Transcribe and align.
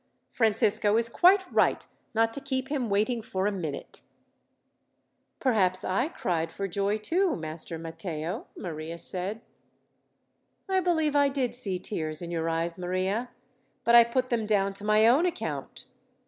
Francisco 0.31 0.97
is 0.97 1.09
quite 1.09 1.45
right, 1.53 1.85
not 2.15 2.33
to 2.33 2.41
keep 2.41 2.69
him 2.69 2.89
waiting 2.89 3.21
for 3.21 3.45
a 3.45 3.51
minute." 3.51 4.01
"Perhaps 5.39 5.83
I 5.83 6.07
cried 6.07 6.51
for 6.51 6.67
joy, 6.67 6.97
too, 6.97 7.35
Master 7.35 7.77
Matteo," 7.77 8.47
Maria 8.57 8.97
said. 8.97 9.41
"I 10.67 10.79
believe 10.79 11.15
I 11.15 11.29
did 11.29 11.53
see 11.53 11.77
tears 11.77 12.19
in 12.19 12.31
your 12.31 12.49
eyes, 12.49 12.79
Maria; 12.79 13.29
but 13.83 13.93
I 13.93 14.03
put 14.03 14.29
them 14.31 14.47
down 14.47 14.73
to 14.73 14.83
my 14.83 15.05
own 15.05 15.27
account. 15.27 15.85